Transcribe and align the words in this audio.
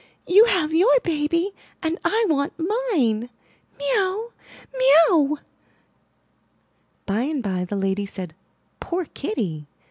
You 0.25 0.45
have 0.45 0.73
your 0.73 0.99
baby, 1.03 1.53
and 1.83 1.99
I 2.03 2.25
want 2.27 2.53
mine! 2.57 3.29
Mee 3.77 3.91
ow, 3.97 4.31
mee 4.75 4.95
ow!'* 5.11 5.37
By 7.05 7.21
and 7.21 7.43
by 7.43 7.65
the 7.65 7.75
lady 7.75 8.07
said: 8.07 8.33
*Toor 8.81 9.05
Kitty! 9.05 9.67